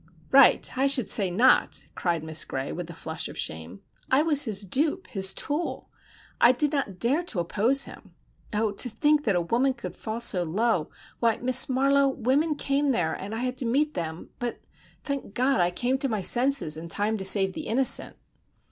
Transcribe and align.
"Right! 0.31 0.75
I 0.75 0.87
should 0.87 1.07
say 1.07 1.29
not!" 1.29 1.85
cried 1.93 2.23
Miss 2.23 2.43
Gray 2.43 2.71
with 2.71 2.89
a 2.89 2.95
flush 2.95 3.29
of 3.29 3.37
shame. 3.37 3.81
"I 4.09 4.23
was 4.23 4.45
his 4.45 4.63
dupe, 4.63 5.05
his 5.05 5.31
tool! 5.31 5.89
I 6.41 6.53
did 6.53 6.71
not 6.71 6.97
dare 6.97 7.21
to 7.25 7.39
oppose 7.39 7.83
him! 7.83 8.15
Oh, 8.51 8.71
to 8.71 8.89
think 8.89 9.25
that 9.25 9.35
a 9.35 9.41
woman 9.41 9.75
could 9.75 9.95
fall 9.95 10.19
so 10.19 10.41
low—why, 10.41 11.37
Miss 11.37 11.69
Marlowe, 11.69 12.07
women 12.07 12.55
came 12.55 12.89
there 12.89 13.13
and 13.13 13.35
I 13.35 13.43
had 13.43 13.57
to 13.57 13.65
meet 13.67 13.93
them; 13.93 14.31
but, 14.39 14.59
thank 15.03 15.35
God, 15.35 15.61
I 15.61 15.69
came 15.69 15.99
to 15.99 16.09
my 16.09 16.23
senses 16.23 16.77
in 16.77 16.89
time 16.89 17.15
to 17.17 17.23
save 17.23 17.53
the 17.53 17.67
innocent!" 17.67 18.15